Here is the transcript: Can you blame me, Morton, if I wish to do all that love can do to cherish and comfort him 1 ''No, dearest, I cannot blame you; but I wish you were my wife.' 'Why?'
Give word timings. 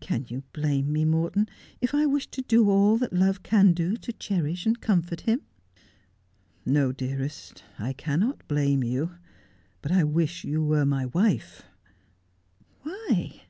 Can 0.00 0.26
you 0.28 0.42
blame 0.52 0.92
me, 0.92 1.06
Morton, 1.06 1.48
if 1.80 1.94
I 1.94 2.04
wish 2.04 2.26
to 2.32 2.42
do 2.42 2.68
all 2.68 2.98
that 2.98 3.10
love 3.14 3.42
can 3.42 3.72
do 3.72 3.96
to 3.96 4.12
cherish 4.12 4.66
and 4.66 4.78
comfort 4.78 5.22
him 5.22 5.40
1 6.64 6.74
''No, 6.74 6.92
dearest, 6.92 7.64
I 7.78 7.94
cannot 7.94 8.46
blame 8.48 8.84
you; 8.84 9.12
but 9.80 9.90
I 9.90 10.04
wish 10.04 10.44
you 10.44 10.62
were 10.62 10.84
my 10.84 11.06
wife.' 11.06 11.62
'Why?' 12.82 13.44